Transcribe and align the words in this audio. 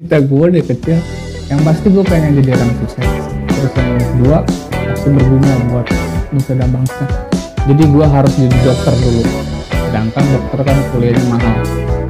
kita 0.00 0.16
gue 0.16 0.44
dari 0.48 0.64
kecil 0.64 0.96
yang 1.52 1.60
pasti 1.60 1.92
gue 1.92 2.00
pengen 2.08 2.40
jadi 2.40 2.56
orang 2.56 2.72
sukses. 2.80 3.04
Terus 3.52 3.72
yang 3.76 4.00
kedua 4.00 4.36
pasti 4.72 5.08
berguna 5.12 5.50
buat 5.68 5.86
nusa 6.32 6.52
dan 6.56 6.72
bangsa. 6.72 7.04
Jadi 7.68 7.82
gue 7.84 8.06
harus 8.08 8.32
jadi 8.32 8.56
dokter 8.64 8.96
dulu. 8.96 9.22
Sedangkan 9.68 10.24
dokter 10.24 10.58
kan 10.64 10.76
kuliahnya 10.96 11.24
mahal. 11.28 11.56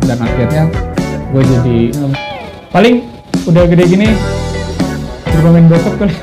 Dan 0.07 0.19
akhirnya 0.23 0.63
gue 1.35 1.43
jadi 1.43 1.79
hmm, 1.99 2.15
paling 2.71 2.95
udah 3.51 3.65
gede 3.67 3.85
gini 3.91 4.09
jadi 5.27 5.41
pemain 5.43 5.67
bokep 5.67 5.95
kali 5.99 6.15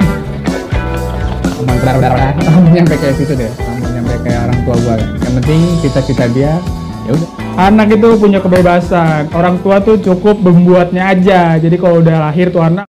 nyampe 2.72 2.96
kayak 2.96 3.16
situ 3.20 3.34
deh. 3.36 3.52
Nyampe 3.92 4.16
kayak 4.24 4.40
orang 4.48 4.60
tua 4.64 4.76
gue 4.80 4.96
yang 5.04 5.34
penting 5.44 5.60
cita-cita 5.84 6.32
dia 6.32 6.64
ya 7.08 7.12
udah 7.12 7.37
anak 7.58 7.98
itu 7.98 8.10
punya 8.22 8.38
kebebasan. 8.38 9.34
Orang 9.34 9.58
tua 9.66 9.82
tuh 9.82 9.98
cukup 9.98 10.38
membuatnya 10.38 11.10
aja. 11.10 11.58
Jadi 11.58 11.76
kalau 11.82 12.06
udah 12.06 12.30
lahir 12.30 12.54
tuh 12.54 12.62
anak. 12.62 12.86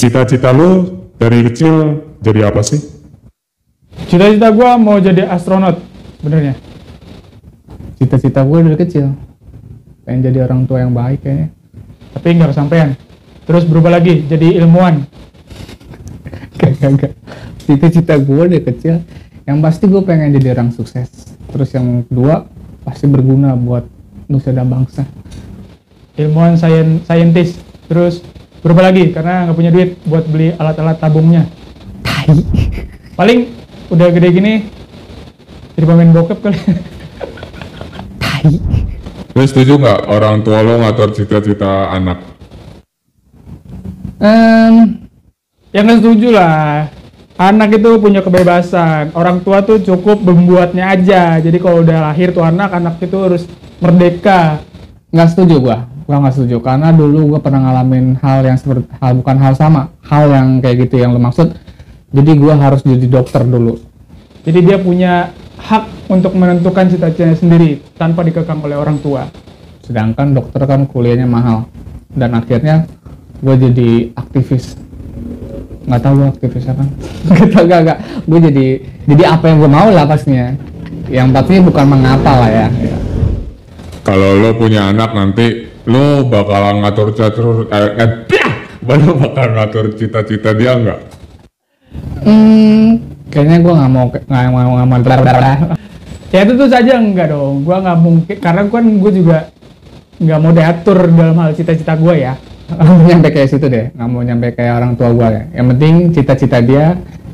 Cita-cita 0.00 0.48
lu 0.48 1.04
dari 1.20 1.44
kecil 1.44 2.00
jadi 2.24 2.48
apa 2.48 2.64
sih? 2.64 2.80
cita-cita 4.10 4.50
gue 4.50 4.70
mau 4.80 4.98
jadi 4.98 5.22
astronot 5.28 5.89
benernya 6.20 6.54
cita-cita 8.00 8.44
gue 8.44 8.58
dari 8.64 8.76
kecil 8.76 9.12
pengen 10.04 10.20
jadi 10.30 10.48
orang 10.48 10.64
tua 10.64 10.84
yang 10.84 10.92
baik 10.92 11.24
kayaknya 11.24 11.48
tapi 12.16 12.26
nggak 12.36 12.50
kesampaian 12.52 12.90
terus 13.44 13.64
berubah 13.68 14.00
lagi 14.00 14.24
jadi 14.28 14.60
ilmuwan 14.62 15.04
Gak, 16.60 16.76
gak, 16.76 16.90
gak. 17.00 17.12
Cita-cita 17.64 18.20
gue 18.20 18.44
dari 18.44 18.60
kecil, 18.60 19.00
yang 19.48 19.64
pasti 19.64 19.88
gue 19.88 20.02
pengen 20.04 20.36
jadi 20.36 20.52
orang 20.52 20.76
sukses. 20.76 21.08
Terus 21.48 21.72
yang 21.72 22.04
kedua, 22.04 22.44
pasti 22.84 23.08
berguna 23.08 23.56
buat 23.56 23.88
nusa 24.28 24.52
dan 24.52 24.68
bangsa. 24.68 25.08
ilmuwan 26.20 26.60
sains 26.60 27.06
saintis 27.08 27.56
terus 27.88 28.20
berubah 28.60 28.92
lagi 28.92 29.08
karena 29.08 29.48
nggak 29.48 29.56
punya 29.56 29.72
duit 29.72 29.96
buat 30.04 30.28
beli 30.28 30.52
alat-alat 30.52 31.00
tabungnya 31.00 31.48
Tai. 32.04 32.28
paling 33.16 33.48
udah 33.88 34.06
gede 34.12 34.28
gini 34.28 34.68
jadi 35.76 35.84
pemain 35.86 36.12
bokep 36.14 36.38
kali 36.40 36.58
Tai. 38.22 38.54
Lu 39.36 39.44
setuju 39.46 39.78
nggak 39.78 40.00
orang 40.10 40.42
tua 40.42 40.64
lo 40.64 40.80
ngatur 40.82 41.14
cita-cita 41.14 41.92
anak? 41.94 42.18
Em, 44.20 45.06
ya 45.70 45.80
nggak 45.80 45.98
setuju 46.02 46.28
lah 46.34 46.90
anak 47.40 47.80
itu 47.80 47.90
punya 47.96 48.20
kebebasan 48.20 49.16
orang 49.16 49.40
tua 49.40 49.64
tuh 49.64 49.80
cukup 49.80 50.20
membuatnya 50.20 50.92
aja 50.92 51.40
jadi 51.40 51.56
kalau 51.56 51.80
udah 51.80 52.12
lahir 52.12 52.36
tuh 52.36 52.44
anak 52.44 52.68
anak 52.76 53.00
itu 53.00 53.16
harus 53.16 53.48
merdeka 53.80 54.60
nggak 55.10 55.28
setuju 55.32 55.56
gue. 55.58 55.78
Gue 56.06 56.16
nggak 56.18 56.34
setuju 56.34 56.56
karena 56.58 56.90
dulu 56.90 57.34
gue 57.34 57.40
pernah 57.42 57.70
ngalamin 57.70 58.18
hal 58.18 58.42
yang 58.42 58.58
seperti 58.58 58.86
hal 58.98 59.14
bukan 59.14 59.36
hal 59.38 59.54
sama, 59.54 59.94
hal 60.06 60.26
yang 60.30 60.58
kayak 60.58 60.86
gitu 60.86 61.02
yang 61.02 61.14
lo 61.14 61.22
maksud. 61.22 61.54
Jadi 62.10 62.30
gue 62.34 62.54
harus 62.54 62.82
jadi 62.82 63.06
dokter 63.06 63.46
dulu. 63.46 63.78
jadi 64.40 64.58
dia 64.64 64.76
punya 64.80 65.36
hak 65.60 65.84
untuk 66.08 66.32
menentukan 66.32 66.88
cita-citanya 66.88 67.36
sendiri 67.36 67.84
tanpa 68.00 68.24
dikekang 68.24 68.64
oleh 68.64 68.80
orang 68.80 68.96
tua 68.98 69.28
Sedangkan 69.90 70.38
dokter 70.38 70.62
kan 70.70 70.86
kuliahnya 70.86 71.26
mahal 71.26 71.66
dan 72.14 72.38
akhirnya 72.38 72.86
gue 73.42 73.54
jadi 73.58 73.90
aktivis. 74.14 74.78
Nggak 75.90 76.00
tahu 76.06 76.14
gue 76.14 76.28
aktivis 76.30 76.64
apa? 76.70 76.86
Gak 77.34 77.50
tau 77.50 77.64
gak 77.66 77.80
gak. 77.90 77.98
Gue 78.22 78.38
jadi 78.38 78.66
jadi 79.10 79.34
apa 79.34 79.50
yang 79.50 79.58
gue 79.58 79.66
mau 79.66 79.90
lah 79.90 80.06
pastinya. 80.06 80.54
Yang 81.10 81.34
pastinya 81.34 81.62
bukan 81.66 81.86
mengapa 81.90 82.32
lah 82.38 82.50
ya. 82.54 82.66
Kalau 84.06 84.38
lo 84.38 84.54
punya 84.54 84.94
anak 84.94 85.10
nanti 85.10 85.66
lo 85.90 86.22
bakal 86.22 86.86
ngatur 86.86 87.08
catur 87.10 87.66
eh, 87.74 87.90
eh 87.98 88.10
bakal 89.26 89.46
ngatur 89.58 89.84
cita-cita 89.98 90.54
dia 90.54 90.78
nggak? 90.78 91.00
Hmm, 92.22 93.09
kayaknya 93.30 93.62
gue 93.62 93.72
nggak 93.72 93.90
mau 93.90 94.06
nggak 94.10 94.50
mau 94.50 94.70
nggak 94.76 94.88
mau 94.90 94.98
ya 96.30 96.46
itu 96.46 96.52
tuh 96.54 96.68
saja 96.70 96.92
enggak 96.98 97.34
dong. 97.34 97.66
Gua 97.66 97.82
nggak 97.82 97.98
mungkin 97.98 98.36
karena 98.38 98.62
kan 98.70 98.84
gue 98.86 99.12
juga 99.12 99.38
nggak 100.20 100.38
mau 100.38 100.52
diatur 100.54 100.98
dalam 101.10 101.36
hal 101.38 101.50
cita-cita 101.54 101.94
gue 101.98 102.14
ya. 102.22 102.34
Nggak 102.70 102.86
mau 102.86 103.02
nyampe 103.02 103.28
kayak 103.34 103.48
situ 103.50 103.66
deh. 103.66 103.86
Nggak 103.94 104.08
mau 104.08 104.22
nyampe 104.22 104.46
kayak 104.54 104.72
orang 104.78 104.92
tua 104.94 105.10
gue 105.10 105.28
ya. 105.28 105.42
Yang 105.58 105.66
penting 105.74 105.94
cita-cita 106.14 106.58
dia 106.62 106.86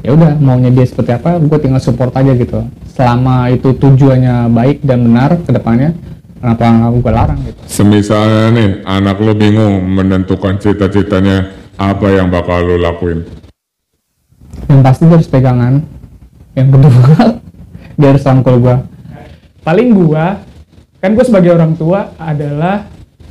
ya 0.05 0.11
udah 0.15 0.39
maunya 0.39 0.71
dia 0.71 0.87
seperti 0.87 1.19
apa 1.19 1.37
gue 1.43 1.59
tinggal 1.61 1.83
support 1.83 2.13
aja 2.17 2.33
gitu. 2.33 2.65
Selama 2.97 3.53
itu 3.53 3.77
tujuannya 3.77 4.49
baik 4.49 4.81
dan 4.87 5.05
benar 5.05 5.37
ke 5.45 5.51
depannya 5.53 5.93
kenapa 6.41 6.63
nggak 6.63 6.91
gue 6.97 7.13
larang 7.13 7.41
gitu? 7.45 7.61
Semisalnya 7.69 8.55
nih 8.55 8.69
anak 8.87 9.17
lo 9.21 9.35
bingung 9.37 9.83
menentukan 9.83 10.57
cita-citanya 10.57 11.53
apa 11.77 12.09
yang 12.09 12.33
bakal 12.33 12.65
lo 12.65 12.81
lakuin? 12.81 13.36
Yang 14.77 14.85
pasti 14.85 15.09
dia 15.09 15.17
harus 15.17 15.31
pegangan 15.33 15.81
yang 16.53 16.69
kedua 16.69 17.41
dia 17.99 18.09
harus 18.13 18.23
rangkul 18.29 18.61
gue 18.61 18.77
paling 19.65 19.89
gua 19.97 20.45
kan 21.01 21.17
gue 21.17 21.25
sebagai 21.25 21.57
orang 21.57 21.73
tua 21.75 22.13
adalah 22.21 22.87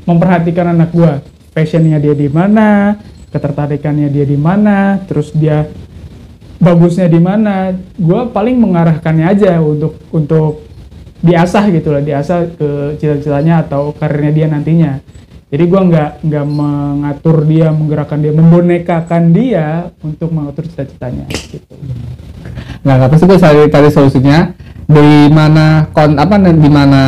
memperhatikan 0.06 0.72
anak 0.72 0.94
gua. 0.94 1.20
Passionnya 1.52 1.98
dia 1.98 2.14
di 2.14 2.30
mana 2.30 2.96
ketertarikannya 3.34 4.08
dia 4.08 4.24
di 4.24 4.40
mana 4.40 5.02
terus 5.04 5.34
dia 5.34 5.68
bagusnya 6.62 7.10
di 7.10 7.20
mana. 7.20 7.74
Gua 7.98 8.30
paling 8.30 8.56
mengarahkannya 8.60 9.26
aja 9.26 9.60
untuk 9.60 9.98
untuk 10.14 10.64
diasah 11.26 11.74
gitu 11.74 11.90
lah 11.90 12.06
diasah 12.06 12.54
ke 12.54 12.70
cita-citanya 13.02 13.66
atau 13.66 13.98
karirnya 13.98 14.30
dia 14.30 14.46
nantinya 14.46 15.02
jadi 15.56 15.72
gua 15.72 15.82
nggak 15.88 16.12
nggak 16.28 16.46
mengatur 16.52 17.48
dia 17.48 17.72
menggerakkan 17.72 18.20
dia 18.20 18.34
membonekakan 18.36 19.24
dia 19.32 19.68
untuk 20.04 20.36
mengatur 20.36 20.68
cita-citanya 20.68 21.24
gitu. 21.32 21.80
Nggak 22.84 22.96
nggak 23.00 23.10
pasti 23.16 23.24
gue 23.24 23.40
cari 23.40 23.62
cari 23.72 23.90
solusinya 23.90 24.52
di 24.84 25.32
mana 25.32 25.88
kon 25.96 26.20
apa 26.20 26.36
di 26.44 26.68
mana 26.68 27.04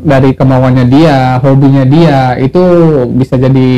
dari 0.00 0.32
kemauannya 0.32 0.88
dia 0.88 1.36
hobinya 1.44 1.84
dia 1.84 2.40
itu 2.40 2.64
bisa 3.12 3.36
jadi 3.36 3.68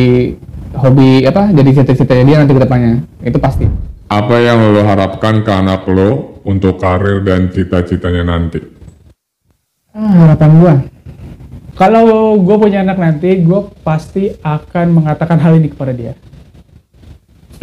hobi 0.78 1.26
apa 1.26 1.50
jadi 1.50 1.82
cita-citanya 1.82 2.22
dia 2.22 2.36
nanti 2.46 2.54
ke 2.54 2.62
depannya. 2.62 3.02
Itu 3.26 3.42
pasti. 3.42 3.66
Apa 4.06 4.38
yang 4.38 4.70
lo 4.70 4.86
harapkan 4.86 5.42
ke 5.42 5.50
anak 5.50 5.82
lo 5.90 6.38
untuk 6.46 6.78
karir 6.78 7.26
dan 7.26 7.50
cita-citanya 7.50 8.22
nanti? 8.22 8.82
ah, 9.92 10.12
harapan 10.24 10.50
gua 10.56 10.74
Kalau 11.72 12.36
gue 12.36 12.56
punya 12.60 12.84
anak 12.84 13.00
nanti, 13.00 13.40
gue 13.40 13.60
pasti 13.80 14.36
akan 14.44 14.92
mengatakan 14.92 15.40
hal 15.40 15.56
ini 15.56 15.72
kepada 15.72 15.92
dia. 15.96 16.12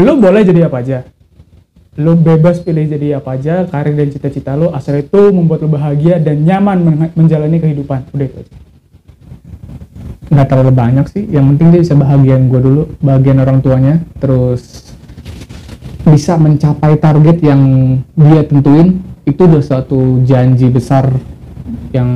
Lo 0.02 0.18
boleh 0.18 0.42
jadi 0.42 0.66
apa 0.66 0.82
aja. 0.82 1.06
Lo 2.00 2.16
bebas 2.16 2.64
pilih 2.64 2.88
jadi 2.88 3.20
apa 3.20 3.36
aja, 3.36 3.68
karir 3.68 3.94
dan 3.94 4.10
cita-cita 4.10 4.56
lo, 4.56 4.72
asal 4.72 4.98
itu 4.98 5.30
membuat 5.30 5.62
lo 5.62 5.70
bahagia 5.70 6.18
dan 6.18 6.42
nyaman 6.42 6.78
men- 6.80 7.14
menjalani 7.14 7.60
kehidupan. 7.60 8.08
Udah 8.16 8.26
itu 8.26 8.38
aja. 8.42 8.54
nggak 10.30 10.46
terlalu 10.46 10.74
banyak 10.78 11.06
sih 11.10 11.26
yang 11.26 11.50
penting 11.50 11.74
dia 11.74 11.82
bisa 11.82 11.98
bahagian 11.98 12.54
gue 12.54 12.62
dulu 12.62 12.82
bahagian 13.02 13.42
orang 13.42 13.66
tuanya 13.66 13.98
terus 14.22 14.94
bisa 16.06 16.38
mencapai 16.38 17.02
target 17.02 17.42
yang 17.42 17.62
dia 18.14 18.46
tentuin 18.46 19.02
itu 19.26 19.42
udah 19.42 19.58
suatu 19.58 20.22
janji 20.30 20.70
besar 20.70 21.10
yang 21.90 22.10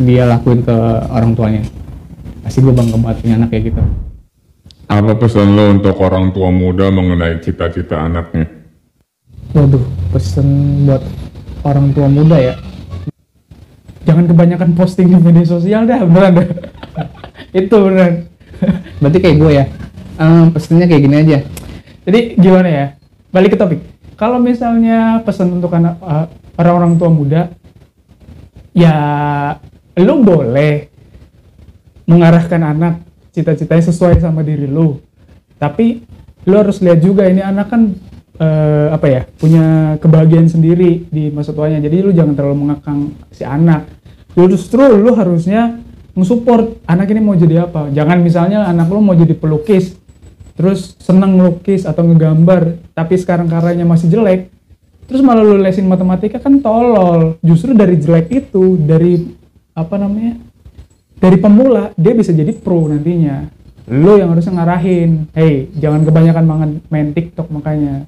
dia 0.00 0.24
lakuin 0.24 0.64
ke 0.64 0.76
orang 1.08 1.32
tuanya 1.34 1.62
pasti 2.40 2.58
gue 2.58 2.72
bangga 2.72 2.96
banget 2.96 3.16
punya 3.20 3.34
anak 3.36 3.48
kayak 3.52 3.64
gitu 3.72 3.82
Apa 4.90 5.14
pesan 5.14 5.54
lo 5.54 5.70
untuk 5.70 5.94
orang 6.02 6.34
tua 6.34 6.50
muda 6.50 6.90
mengenai 6.90 7.38
cita-cita 7.38 8.00
anaknya? 8.00 8.48
waduh 9.50 9.82
pesen 10.10 10.46
buat 10.82 11.02
orang 11.62 11.90
tua 11.90 12.06
muda 12.06 12.36
ya 12.36 12.54
Jangan 14.00 14.26
kebanyakan 14.26 14.70
posting 14.72 15.12
di 15.12 15.20
media 15.20 15.44
sosial 15.44 15.84
dah, 15.84 16.00
beneran 16.02 16.40
dah. 16.40 16.46
itu 17.60 17.70
beneran. 17.70 18.26
berarti 19.00 19.18
kayak 19.20 19.36
gue 19.38 19.52
ya 19.54 19.64
Ehm, 20.16 20.52
pesennya 20.52 20.84
kayak 20.84 21.02
gini 21.02 21.16
aja 21.16 21.38
Jadi 22.04 22.20
gimana 22.36 22.68
ya? 22.68 22.86
Balik 23.30 23.54
ke 23.54 23.58
topik. 23.58 23.80
Kalau 24.16 24.36
misalnya 24.36 25.22
pesan 25.22 25.48
untuk 25.54 25.72
anak 25.72 25.96
uh, 26.02 26.26
orang-orang 26.56 26.92
tua 26.96 27.08
muda, 27.08 27.40
ya 28.76 28.94
lu 29.98 30.22
boleh 30.22 30.88
mengarahkan 32.06 32.62
anak 32.62 32.94
cita-citanya 33.30 33.84
sesuai 33.90 34.18
sama 34.22 34.42
diri 34.42 34.66
lu. 34.66 34.98
Tapi 35.60 36.02
lu 36.48 36.54
harus 36.56 36.80
lihat 36.80 37.04
juga 37.04 37.28
ini 37.28 37.44
anak 37.44 37.66
kan 37.68 37.92
eh, 38.40 38.88
apa 38.90 39.06
ya 39.06 39.22
punya 39.38 39.96
kebahagiaan 40.00 40.48
sendiri 40.48 41.06
di 41.10 41.28
masa 41.30 41.54
tuanya. 41.54 41.78
Jadi 41.78 41.96
lu 42.02 42.10
jangan 42.10 42.34
terlalu 42.34 42.56
mengekang 42.66 43.14
si 43.30 43.46
anak. 43.46 43.86
Justru 44.34 44.86
lu 44.94 45.12
harusnya 45.18 45.80
nge-support 46.14 46.82
anak 46.90 47.08
ini 47.14 47.20
mau 47.22 47.38
jadi 47.38 47.70
apa 47.70 47.88
jangan 47.94 48.18
misalnya 48.20 48.66
anak 48.66 48.90
lo 48.90 48.98
mau 48.98 49.14
jadi 49.14 49.34
pelukis 49.34 49.94
terus 50.58 50.98
seneng 50.98 51.38
ngelukis 51.38 51.86
atau 51.86 52.04
ngegambar 52.04 52.76
tapi 52.92 53.14
sekarang 53.16 53.46
karyanya 53.46 53.86
masih 53.86 54.10
jelek 54.10 54.50
terus 55.10 55.26
malah 55.26 55.42
lu 55.42 55.58
lesin 55.58 55.90
matematika 55.90 56.38
kan 56.38 56.62
tolol. 56.62 57.34
Justru 57.42 57.74
dari 57.74 57.98
jelek 57.98 58.30
itu 58.30 58.78
dari 58.78 59.26
apa 59.74 59.98
namanya 59.98 60.38
dari 61.18 61.34
pemula 61.34 61.90
dia 61.98 62.14
bisa 62.14 62.30
jadi 62.30 62.54
pro 62.54 62.86
nantinya. 62.86 63.50
Lo 63.90 64.14
yang 64.14 64.30
harusnya 64.30 64.54
ngarahin 64.62 65.26
hey 65.34 65.66
jangan 65.74 66.06
kebanyakan 66.06 66.44
main, 66.46 66.70
main 66.86 67.08
TikTok 67.10 67.50
makanya. 67.50 68.06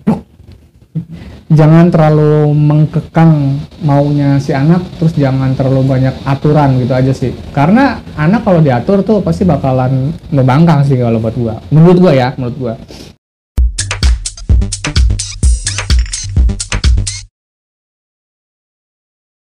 Jangan 1.50 1.90
terlalu 1.90 2.54
mengkekang 2.54 3.58
maunya 3.82 4.38
si 4.38 4.54
anak 4.54 4.86
terus 5.02 5.18
jangan 5.18 5.58
terlalu 5.58 5.82
banyak 5.82 6.14
aturan 6.22 6.78
gitu 6.78 6.94
aja 6.94 7.10
sih. 7.10 7.34
Karena 7.50 7.98
anak 8.14 8.46
kalau 8.46 8.62
diatur 8.62 9.02
tuh 9.02 9.18
pasti 9.26 9.42
bakalan 9.42 10.14
membangkang 10.30 10.86
sih 10.86 10.94
kalau 10.94 11.18
buat 11.18 11.34
gua. 11.34 11.58
Menurut 11.74 11.98
gua 11.98 12.12
ya 12.14 12.28
menurut 12.38 12.56
gua 12.62 12.74